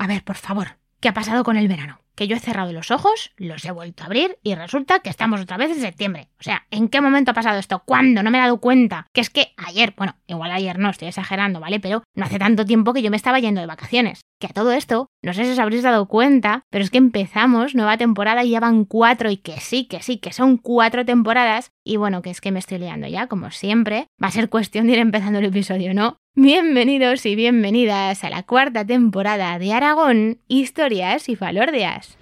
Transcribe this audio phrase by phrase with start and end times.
[0.00, 0.78] a ver, por favor.
[0.98, 2.00] ¿Qué ha pasado con el verano?
[2.14, 5.42] Que yo he cerrado los ojos, los he vuelto a abrir y resulta que estamos
[5.42, 6.30] otra vez en septiembre.
[6.40, 7.82] O sea, ¿en qué momento ha pasado esto?
[7.84, 8.22] ¿Cuándo?
[8.22, 9.06] No me he dado cuenta.
[9.12, 11.80] Que es que ayer, bueno, igual ayer no, estoy exagerando, ¿vale?
[11.80, 14.22] Pero no hace tanto tiempo que yo me estaba yendo de vacaciones.
[14.40, 17.74] Que a todo esto, no sé si os habréis dado cuenta, pero es que empezamos
[17.74, 21.72] nueva temporada y ya van cuatro y que sí, que sí, que son cuatro temporadas.
[21.84, 24.06] Y bueno, que es que me estoy liando ya, como siempre.
[24.22, 26.16] Va a ser cuestión de ir empezando el episodio, ¿no?
[26.36, 32.16] Bienvenidos y bienvenidas a la cuarta temporada de Aragón, Historias y Falordias.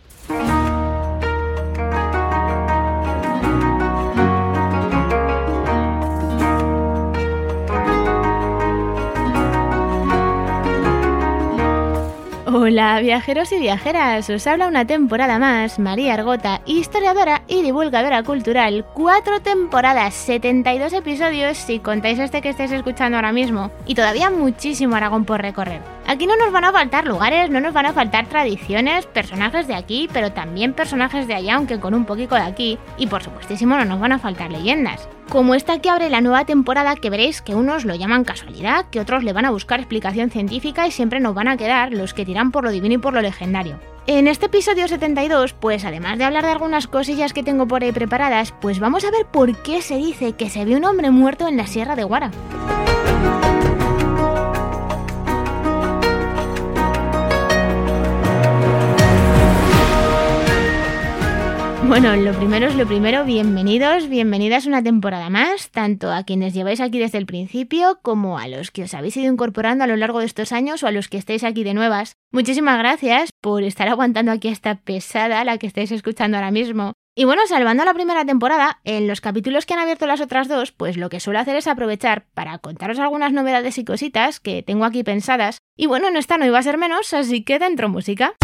[12.51, 18.87] Hola viajeros y viajeras, os habla una temporada más María Argota, historiadora y divulgadora cultural.
[18.95, 23.71] Cuatro temporadas, 72 episodios si contáis este que estáis escuchando ahora mismo.
[23.85, 25.98] Y todavía muchísimo Aragón por recorrer.
[26.09, 29.74] Aquí no nos van a faltar lugares, no nos van a faltar tradiciones, personajes de
[29.74, 32.78] aquí, pero también personajes de allá, aunque con un poquito de aquí.
[32.96, 35.06] Y por supuestísimo no nos van a faltar leyendas.
[35.28, 39.00] Como esta que abre la nueva temporada que veréis que unos lo llaman casualidad, que
[39.00, 42.24] otros le van a buscar explicación científica y siempre nos van a quedar los que
[42.24, 43.78] tiran por lo divino y por lo legendario.
[44.06, 47.93] En este episodio 72, pues además de hablar de algunas cosillas que tengo por ahí
[47.93, 51.46] preparadas, pues vamos a ver por qué se dice que se vio un hombre muerto
[51.48, 52.30] en la Sierra de Guara.
[61.88, 66.82] Bueno, lo primero es lo primero, bienvenidos, bienvenidas una temporada más, tanto a quienes lleváis
[66.82, 70.21] aquí desde el principio como a los que os habéis ido incorporando a lo largo
[70.21, 72.12] de estos años o a los que estáis aquí de nuevas.
[72.31, 76.93] Muchísimas gracias por estar aguantando aquí esta pesada, la que estáis escuchando ahora mismo.
[77.16, 80.72] Y bueno, salvando la primera temporada, en los capítulos que han abierto las otras dos,
[80.72, 84.84] pues lo que suelo hacer es aprovechar para contaros algunas novedades y cositas que tengo
[84.84, 85.56] aquí pensadas.
[85.75, 88.34] Y bueno, en esta no iba a ser menos, así que dentro música.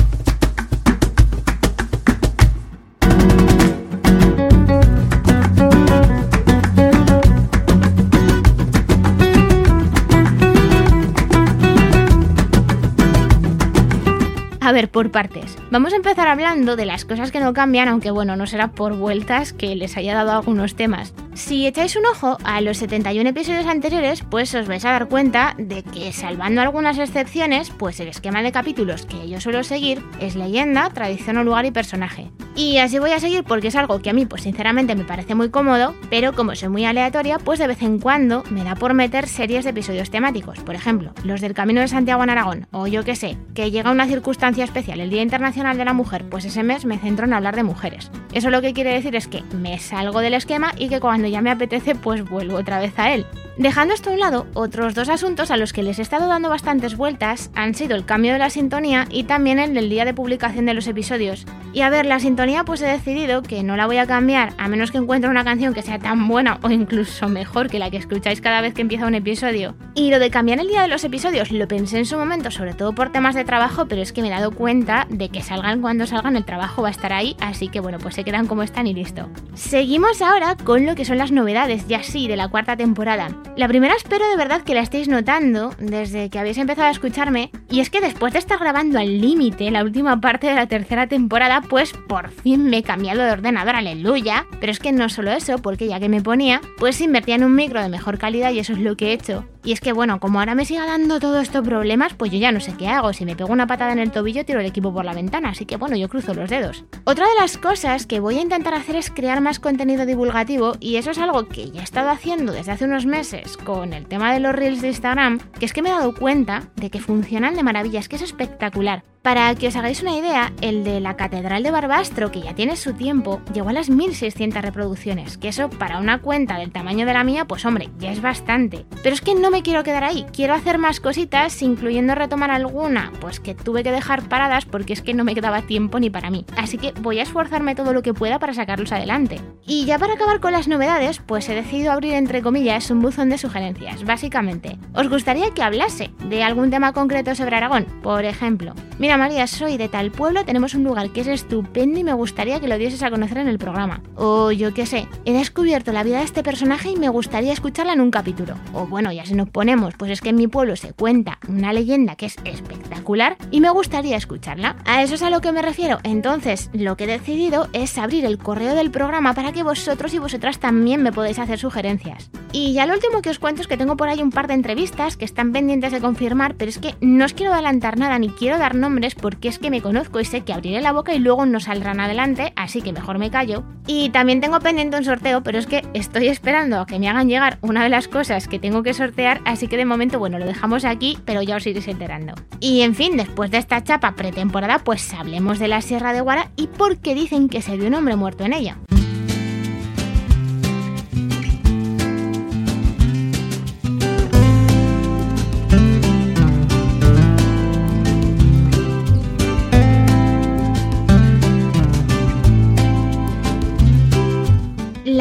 [14.64, 15.58] A ver, por partes.
[15.70, 18.96] Vamos a empezar hablando de las cosas que no cambian, aunque bueno, no será por
[18.96, 21.12] vueltas que les haya dado algunos temas.
[21.34, 25.54] Si echáis un ojo a los 71 episodios anteriores, pues os vais a dar cuenta
[25.58, 30.34] de que, salvando algunas excepciones, pues el esquema de capítulos que yo suelo seguir es
[30.34, 32.30] leyenda, tradición o lugar y personaje.
[32.56, 35.34] Y así voy a seguir porque es algo que a mí, pues sinceramente me parece
[35.34, 38.94] muy cómodo, pero como soy muy aleatoria, pues de vez en cuando me da por
[38.94, 40.60] meter series de episodios temáticos.
[40.60, 43.90] Por ejemplo, los del Camino de Santiago en Aragón, o yo qué sé, que llega
[43.90, 47.34] una circunstancia especial, el Día Internacional de la Mujer, pues ese mes me centro en
[47.34, 48.12] hablar de mujeres.
[48.32, 51.40] Eso lo que quiere decir es que me salgo del esquema y que cuando ya
[51.40, 53.26] me apetece, pues vuelvo otra vez a él.
[53.56, 56.48] Dejando esto a un lado, otros dos asuntos a los que les he estado dando
[56.48, 60.12] bastantes vueltas han sido el cambio de la sintonía y también el del día de
[60.12, 61.46] publicación de los episodios.
[61.72, 64.68] Y a ver, la sintonía pues he decidido que no la voy a cambiar a
[64.68, 67.96] menos que encuentre una canción que sea tan buena o incluso mejor que la que
[67.96, 69.74] escucháis cada vez que empieza un episodio.
[69.94, 72.74] Y lo de cambiar el día de los episodios lo pensé en su momento, sobre
[72.74, 75.80] todo por temas de trabajo, pero es que me he dado cuenta de que salgan
[75.80, 78.62] cuando salgan, el trabajo va a estar ahí, así que bueno, pues se quedan como
[78.62, 79.30] están y listo.
[79.54, 83.28] Seguimos ahora con lo que son las novedades, ya sí, de la cuarta temporada.
[83.56, 87.50] La primera espero de verdad que la estéis notando desde que habéis empezado a escucharme,
[87.74, 91.08] y es que después de estar grabando al límite la última parte de la tercera
[91.08, 94.46] temporada, pues por fin me he cambiado de ordenador, aleluya.
[94.60, 97.56] Pero es que no solo eso, porque ya que me ponía, pues invertía en un
[97.56, 99.44] micro de mejor calidad y eso es lo que he hecho.
[99.64, 102.52] Y es que bueno, como ahora me siga dando todos estos problemas, pues yo ya
[102.52, 103.14] no sé qué hago.
[103.14, 105.64] Si me pego una patada en el tobillo, tiro el equipo por la ventana, así
[105.64, 106.84] que bueno, yo cruzo los dedos.
[107.04, 110.96] Otra de las cosas que voy a intentar hacer es crear más contenido divulgativo, y
[110.96, 114.34] eso es algo que ya he estado haciendo desde hace unos meses con el tema
[114.34, 117.54] de los reels de Instagram, que es que me he dado cuenta de que funcionan
[117.54, 119.02] de maravilla, es que es espectacular.
[119.24, 122.76] Para que os hagáis una idea, el de la Catedral de Barbastro, que ya tiene
[122.76, 127.14] su tiempo, llegó a las 1600 reproducciones, que eso para una cuenta del tamaño de
[127.14, 128.84] la mía, pues hombre, ya es bastante.
[129.02, 133.12] Pero es que no me quiero quedar ahí, quiero hacer más cositas, incluyendo retomar alguna,
[133.20, 136.28] pues que tuve que dejar paradas porque es que no me quedaba tiempo ni para
[136.28, 136.44] mí.
[136.56, 139.40] Así que voy a esforzarme todo lo que pueda para sacarlos adelante.
[139.64, 143.28] Y ya para acabar con las novedades, pues he decidido abrir entre comillas un buzón
[143.28, 144.76] de sugerencias, básicamente.
[144.92, 147.86] ¿Os gustaría que hablase de algún tema concreto sobre Aragón?
[148.02, 152.04] Por ejemplo, Mira María, soy de tal pueblo, tenemos un lugar que es estupendo y
[152.04, 154.00] me gustaría que lo dieses a conocer en el programa.
[154.14, 157.92] O yo qué sé, he descubierto la vida de este personaje y me gustaría escucharla
[157.92, 158.54] en un capítulo.
[158.72, 161.72] O bueno, ya si nos ponemos, pues es que en mi pueblo se cuenta una
[161.72, 164.76] leyenda que es espectacular y me gustaría escucharla.
[164.84, 165.98] A eso es a lo que me refiero.
[166.04, 170.20] Entonces, lo que he decidido es abrir el correo del programa para que vosotros y
[170.20, 172.30] vosotras también me podáis hacer sugerencias.
[172.56, 174.54] Y ya lo último que os cuento es que tengo por ahí un par de
[174.54, 178.28] entrevistas que están pendientes de confirmar, pero es que no os quiero adelantar nada ni
[178.28, 181.18] quiero dar nombres porque es que me conozco y sé que abriré la boca y
[181.18, 183.64] luego no saldrán adelante, así que mejor me callo.
[183.88, 187.28] Y también tengo pendiente un sorteo, pero es que estoy esperando a que me hagan
[187.28, 190.46] llegar una de las cosas que tengo que sortear, así que de momento, bueno, lo
[190.46, 192.34] dejamos aquí, pero ya os iréis enterando.
[192.60, 196.52] Y en fin, después de esta chapa pretemporada, pues hablemos de la Sierra de Guara
[196.54, 198.78] y por qué dicen que se vio un hombre muerto en ella.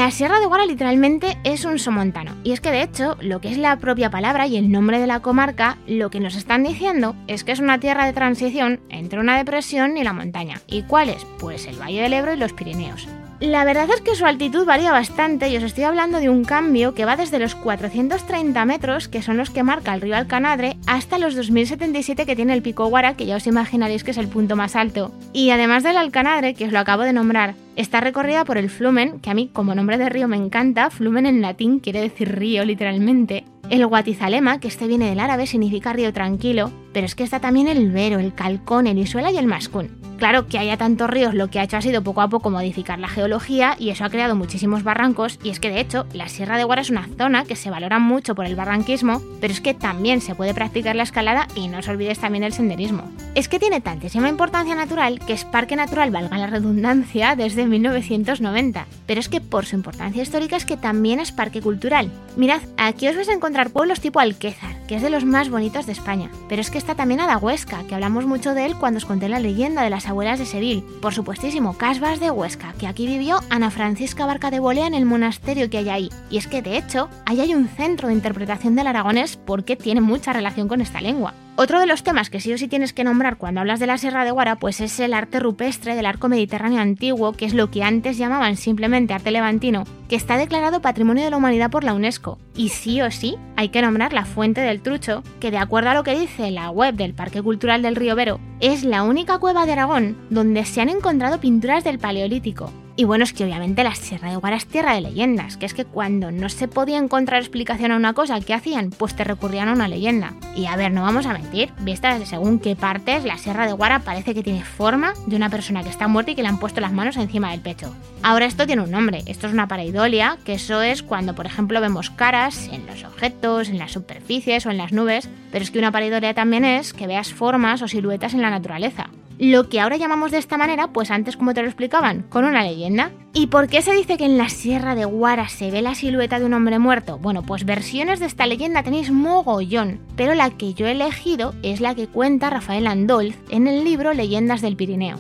[0.03, 2.35] La Sierra de Guara literalmente es un somontano.
[2.44, 5.07] Y es que de hecho, lo que es la propia palabra y el nombre de
[5.07, 9.21] la comarca, lo que nos están diciendo es que es una tierra de transición entre
[9.21, 10.59] una depresión y la montaña.
[10.67, 11.25] ¿Y cuál es?
[11.39, 13.07] Pues el Valle del Ebro y los Pirineos.
[13.39, 16.94] La verdad es que su altitud varía bastante y os estoy hablando de un cambio
[16.94, 21.17] que va desde los 430 metros, que son los que marca el río Alcanadre, hasta
[21.17, 24.57] los 2077 que tiene el Pico Guara, que ya os imaginaréis que es el punto
[24.57, 25.13] más alto.
[25.31, 29.20] Y además del Alcanadre, que os lo acabo de nombrar, está recorrida por el Flumen,
[29.20, 32.66] que a mí como nombre de río me encanta, Flumen en latín quiere decir río
[32.66, 37.40] literalmente, el Guatizalema, que este viene del árabe, significa río tranquilo, pero es que está
[37.40, 39.90] también el Vero, el Calcón, el Isuela y el Mascún.
[40.24, 42.98] Claro que haya tantos ríos lo que ha hecho ha sido poco a poco modificar
[42.98, 46.58] la geología y eso ha creado muchísimos barrancos y es que de hecho la Sierra
[46.58, 49.74] de Guara es una zona que se valora mucho por el barranquismo, pero es que
[49.74, 53.12] también se puede practicar la escalada y no os olvides también el senderismo.
[53.36, 58.86] Es que tiene tantísima importancia natural que es parque natural, valga la redundancia, desde 1990,
[59.06, 62.10] pero es que por su importancia histórica es que también es parque cultural.
[62.38, 65.86] Mirad, aquí os vais a encontrar pueblos tipo Alquézar, que es de los más bonitos
[65.86, 69.06] de España, pero es que está también Adahuesca, que hablamos mucho de él cuando os
[69.06, 70.83] conté la leyenda de las abuelas de Seville.
[71.01, 75.06] Por supuestísimo, Casbas de Huesca, que aquí vivió Ana Francisca Barca de Bolea en el
[75.06, 76.10] monasterio que hay ahí.
[76.30, 80.01] Y es que, de hecho, ahí hay un centro de interpretación del aragonés porque tiene
[80.01, 81.33] mucha relación con esta lengua.
[81.55, 84.00] Otro de los temas que sí o sí tienes que nombrar cuando hablas de la
[84.00, 87.69] Sierra de Guara, pues es el arte rupestre del arco mediterráneo antiguo, que es lo
[87.69, 91.94] que antes llamaban simplemente arte levantino, que está declarado Patrimonio de la Humanidad por la
[91.94, 92.39] UNESCO.
[92.55, 95.94] Y sí o sí hay que nombrar la Fuente del Trucho, que de acuerdo a
[95.94, 99.67] lo que dice la web del Parque Cultural del Río Vero, es la única cueva
[99.67, 102.73] de Aragón donde se han encontrado pinturas del Paleolítico.
[102.95, 105.74] Y bueno, es que obviamente la Sierra de Guara es tierra de leyendas, que es
[105.74, 108.92] que cuando no se podía encontrar explicación a una cosa, ¿qué hacían?
[108.92, 110.34] Pues te recurrían a una leyenda.
[110.56, 114.00] Y a ver, no vamos a mentir, vista según qué partes, la Sierra de Guara
[114.00, 116.81] parece que tiene forma de una persona que está muerta y que le han puesto
[116.81, 117.95] las manos encima del pecho.
[118.22, 121.81] Ahora esto tiene un nombre, esto es una pareidolia, que eso es cuando por ejemplo
[121.81, 125.80] vemos caras en los objetos, en las superficies o en las nubes, pero es que
[125.80, 129.10] una pareidolia también es que veas formas o siluetas en la naturaleza
[129.44, 132.63] lo que ahora llamamos de esta manera, pues antes como te lo explicaban, con una
[132.63, 133.12] leyenda.
[133.34, 136.40] ¿Y por qué se dice que en la Sierra de Guara se ve la silueta
[136.40, 137.18] de un hombre muerto?
[137.18, 141.81] Bueno, pues versiones de esta leyenda tenéis mogollón, pero la que yo he elegido es
[141.81, 145.20] la que cuenta Rafael Andolz en el libro Leyendas del Pirineo.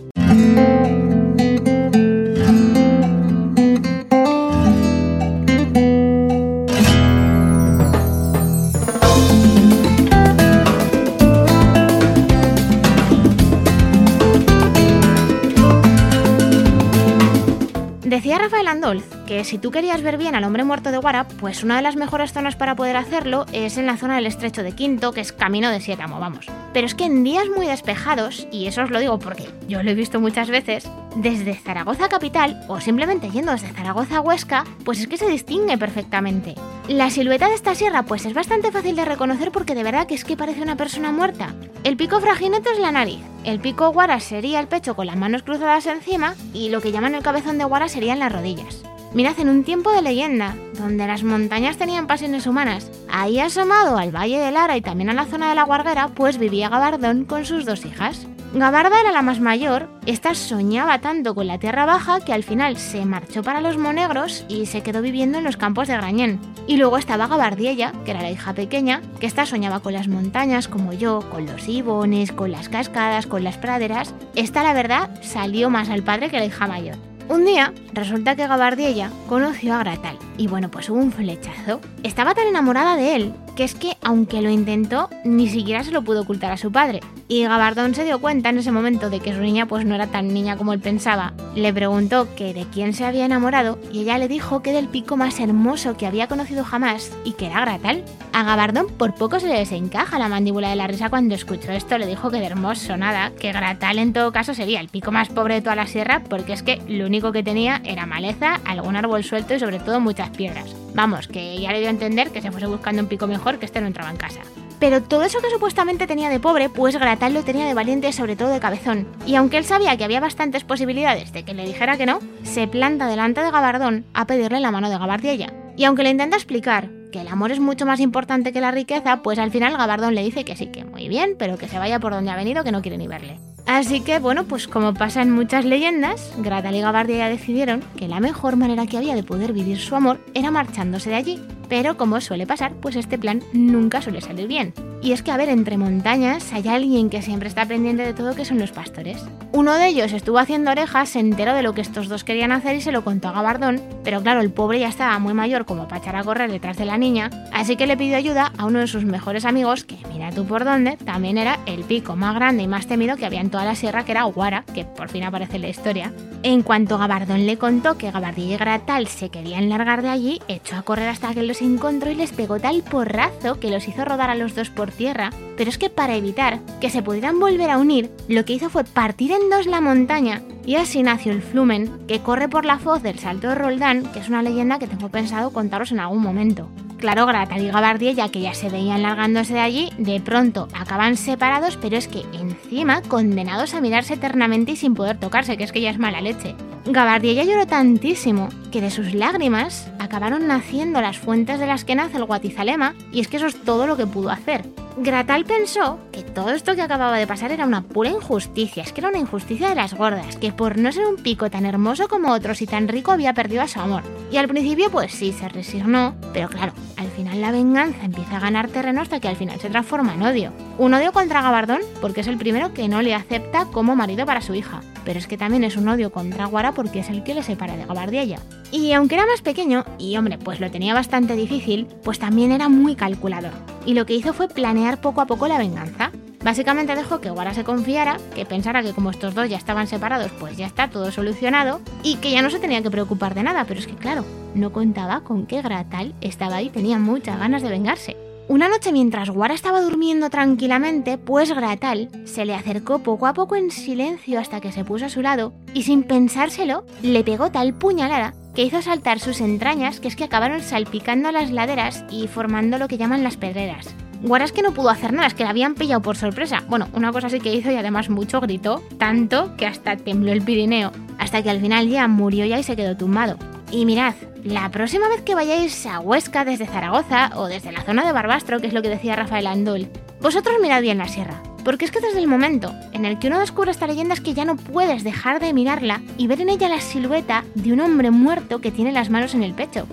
[18.33, 19.03] Decía Rafael Andolz
[19.43, 22.33] si tú querías ver bien al hombre muerto de Guara, pues una de las mejores
[22.33, 25.69] zonas para poder hacerlo es en la zona del estrecho de Quinto, que es camino
[25.71, 26.45] de Sietamo, vamos.
[26.73, 29.91] Pero es que en días muy despejados, y eso os lo digo porque yo lo
[29.91, 34.99] he visto muchas veces, desde Zaragoza capital o simplemente yendo desde Zaragoza a Huesca, pues
[34.99, 36.55] es que se distingue perfectamente.
[36.87, 40.15] La silueta de esta sierra pues es bastante fácil de reconocer porque de verdad que
[40.15, 41.55] es que parece una persona muerta.
[41.83, 45.43] El pico fraginete es la nariz, el pico guara sería el pecho con las manos
[45.43, 48.83] cruzadas encima y lo que llaman el cabezón de guara serían las rodillas.
[49.13, 54.15] Mirad, en un tiempo de leyenda, donde las montañas tenían pasiones humanas, ahí asomado al
[54.15, 57.45] Valle de Lara y también a la zona de la Guarguera, pues vivía Gabardón con
[57.45, 58.25] sus dos hijas.
[58.55, 62.77] Gabarda era la más mayor, esta soñaba tanto con la tierra baja que al final
[62.77, 66.39] se marchó para los Monegros y se quedó viviendo en los campos de Grañén.
[66.67, 70.67] Y luego estaba Gabardiella, que era la hija pequeña, que esta soñaba con las montañas
[70.67, 74.13] como yo, con los ibones, con las cascadas, con las praderas.
[74.35, 76.97] Esta la verdad salió más al padre que la hija mayor.
[77.29, 81.79] Un día, resulta que Gabardiella conoció a Gratal y bueno, pues hubo un flechazo.
[82.03, 86.03] Estaba tan enamorada de él que es que, aunque lo intentó, ni siquiera se lo
[86.03, 87.01] pudo ocultar a su padre.
[87.27, 90.07] Y Gabardón se dio cuenta en ese momento de que su niña pues no era
[90.07, 91.33] tan niña como él pensaba.
[91.55, 95.17] Le preguntó que de quién se había enamorado y ella le dijo que del pico
[95.17, 98.03] más hermoso que había conocido jamás y que era Gratal.
[98.33, 101.97] A Gabardón por poco se le desencaja la mandíbula de la risa cuando escuchó esto,
[101.97, 105.29] le dijo que de hermoso nada, que Gratal en todo caso sería el pico más
[105.29, 108.95] pobre de toda la sierra porque es que lo único que tenía era maleza, algún
[108.95, 110.82] árbol suelto y sobre todo muchas piedras.
[110.93, 113.65] Vamos, que ya le dio a entender que se fuese buscando un pico mejor que
[113.65, 114.41] este no entraba en casa.
[114.79, 118.35] Pero todo eso que supuestamente tenía de pobre, pues Gratal lo tenía de valiente sobre
[118.35, 119.07] todo de cabezón.
[119.25, 122.67] Y aunque él sabía que había bastantes posibilidades de que le dijera que no, se
[122.67, 125.53] planta delante de Gabardón a pedirle la mano de Gabardiella.
[125.77, 129.21] Y aunque le intenta explicar que el amor es mucho más importante que la riqueza,
[129.21, 131.99] pues al final Gabardón le dice que sí, que muy bien, pero que se vaya
[131.99, 133.39] por donde ha venido, que no quiere ni verle.
[133.65, 138.19] Así que, bueno, pues como pasa en muchas leyendas, Gratal y Gabardiella decidieron que la
[138.19, 141.41] mejor manera que había de poder vivir su amor era marchándose de allí.
[141.69, 144.73] Pero como suele pasar, pues este plan nunca suele salir bien.
[145.03, 148.35] Y es que, a ver, entre montañas hay alguien que siempre está pendiente de todo,
[148.35, 149.21] que son los pastores.
[149.51, 152.77] Uno de ellos estuvo haciendo orejas, se enteró de lo que estos dos querían hacer
[152.77, 155.89] y se lo contó a Gabardón, pero claro, el pobre ya estaba muy mayor como
[155.89, 158.79] para echar a correr detrás de la niña, así que le pidió ayuda a uno
[158.79, 162.63] de sus mejores amigos, que mira tú por dónde, también era el pico más grande
[162.63, 165.25] y más temido que había en toda la sierra, que era Guara, que por fin
[165.25, 166.13] aparece en la historia.
[166.43, 170.77] En cuanto Gabardón le contó que Gabardilla y Gratal se querían largar de allí, echó
[170.77, 174.29] a correr hasta que los encontró y les pegó tal porrazo que los hizo rodar
[174.29, 177.77] a los dos por tierra, pero es que para evitar que se pudieran volver a
[177.77, 182.05] unir, lo que hizo fue partir en dos la montaña y así nació el Flumen,
[182.07, 185.09] que corre por la foz del Salto de Roldán, que es una leyenda que tengo
[185.09, 186.69] pensado contaros en algún momento.
[186.97, 191.77] Claro, Gratal y Gabardiella, que ya se veían largándose de allí, de pronto acaban separados,
[191.81, 195.81] pero es que encima condenados a mirarse eternamente y sin poder tocarse, que es que
[195.81, 196.55] ya es mala leche.
[196.85, 202.17] Gabardiella lloró tantísimo que de sus lágrimas acabaron naciendo las fuentes de las que nace
[202.17, 204.65] el Guatizalema, y es que eso es todo lo que pudo hacer.
[204.97, 208.99] Gratal pensó que todo esto que acababa de pasar era una pura injusticia, es que
[208.99, 212.31] era una injusticia de las gordas, que por no ser un pico tan hermoso como
[212.31, 214.03] otros y tan rico había perdido a su amor.
[214.29, 218.41] Y al principio pues sí, se resignó, pero claro, al final la venganza empieza a
[218.41, 220.51] ganar terreno hasta que al final se transforma en odio.
[220.77, 224.41] Un odio contra Gabardón porque es el primero que no le acepta como marido para
[224.41, 227.33] su hija, pero es que también es un odio contra Guara porque es el que
[227.33, 228.39] le separa de Gabardiella.
[228.71, 232.69] Y aunque era más pequeño, y hombre, pues lo tenía bastante difícil, pues también era
[232.69, 233.51] muy calculador.
[233.85, 236.11] Y lo que hizo fue planear poco a poco la venganza.
[236.43, 240.31] Básicamente dejó que Guara se confiara, que pensara que como estos dos ya estaban separados,
[240.39, 243.63] pues ya está todo solucionado, y que ya no se tenía que preocupar de nada,
[243.65, 247.61] pero es que claro, no contaba con que Gratal estaba ahí y tenía muchas ganas
[247.61, 248.17] de vengarse.
[248.49, 253.55] Una noche mientras Guara estaba durmiendo tranquilamente, pues Gratal se le acercó poco a poco
[253.55, 257.73] en silencio hasta que se puso a su lado y sin pensárselo le pegó tal
[257.73, 262.77] puñalada que hizo saltar sus entrañas que es que acabaron salpicando las laderas y formando
[262.77, 263.87] lo que llaman las pedreras.
[264.21, 266.63] Guara es que no pudo hacer nada, es que la habían pillado por sorpresa.
[266.67, 270.41] Bueno, una cosa sí que hizo y además mucho gritó, tanto que hasta tembló el
[270.41, 273.37] Pirineo, hasta que al final ya murió ya y se quedó tumbado.
[273.71, 278.05] Y mirad, la próxima vez que vayáis a Huesca desde Zaragoza o desde la zona
[278.05, 279.87] de Barbastro, que es lo que decía Rafael Andol,
[280.21, 281.41] vosotros mirad bien la sierra.
[281.63, 284.33] Porque es que desde el momento en el que uno descubre esta leyenda es que
[284.33, 288.11] ya no puedes dejar de mirarla y ver en ella la silueta de un hombre
[288.11, 289.87] muerto que tiene las manos en el pecho.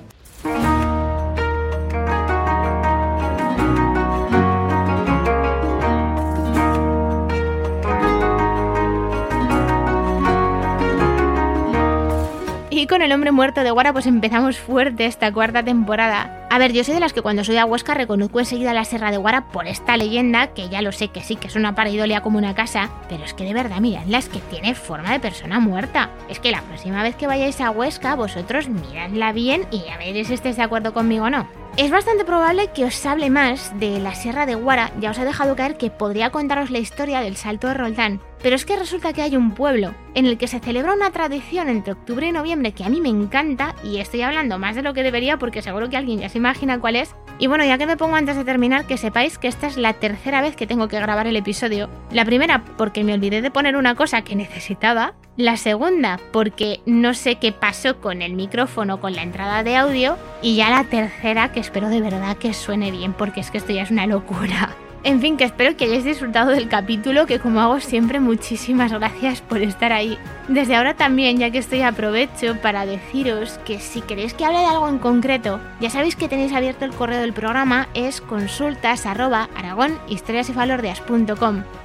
[12.91, 16.49] Con el hombre muerto de Guara pues empezamos fuerte esta cuarta temporada.
[16.51, 19.13] A ver, yo soy de las que cuando soy a Huesca reconozco enseguida la Serra
[19.13, 22.21] de Guara por esta leyenda, que ya lo sé que sí, que es una pareidolia
[22.21, 25.61] como una casa, pero es que de verdad, miradla, es que tiene forma de persona
[25.61, 26.11] muerta.
[26.29, 30.27] Es que la próxima vez que vayáis a Huesca, vosotros miradla bien y a ver
[30.27, 31.47] si estáis de acuerdo conmigo o no.
[31.77, 35.25] Es bastante probable que os hable más de la Sierra de Guara, ya os he
[35.25, 39.13] dejado caer que podría contaros la historia del Salto de Roldán, pero es que resulta
[39.13, 42.73] que hay un pueblo en el que se celebra una tradición entre octubre y noviembre
[42.73, 45.89] que a mí me encanta y estoy hablando más de lo que debería porque seguro
[45.89, 47.15] que alguien ya se imagina cuál es.
[47.39, 49.95] Y bueno, ya que me pongo antes de terminar, que sepáis que esta es la
[49.95, 51.89] tercera vez que tengo que grabar el episodio.
[52.11, 55.15] La primera porque me olvidé de poner una cosa que necesitaba.
[55.37, 60.19] La segunda porque no sé qué pasó con el micrófono, con la entrada de audio.
[60.43, 63.73] Y ya la tercera que espero de verdad que suene bien porque es que esto
[63.73, 64.77] ya es una locura.
[65.03, 69.41] En fin, que espero que hayáis disfrutado del capítulo, que como hago siempre, muchísimas gracias
[69.41, 70.19] por estar ahí.
[70.49, 74.67] Desde ahora también, ya que estoy aprovecho para deciros que si queréis que hable de
[74.67, 79.07] algo en concreto, ya sabéis que tenéis abierto el correo del programa, es consultas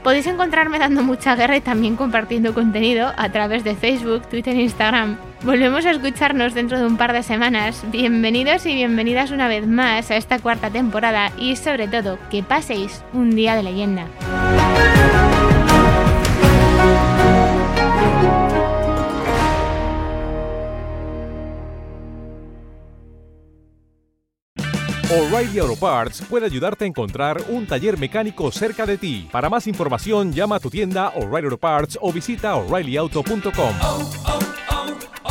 [0.03, 4.63] Podéis encontrarme dando mucha guerra y también compartiendo contenido a través de Facebook, Twitter e
[4.63, 5.17] Instagram.
[5.43, 7.83] Volvemos a escucharnos dentro de un par de semanas.
[7.91, 13.03] Bienvenidos y bienvenidas una vez más a esta cuarta temporada y sobre todo que paséis
[13.13, 14.07] un día de leyenda.
[25.15, 29.29] O'Reilly Auto Parts puede ayudarte a encontrar un taller mecánico cerca de ti.
[29.31, 34.44] Para más información, llama a tu tienda O'Reilly Auto Parts o visita oreillyauto.com.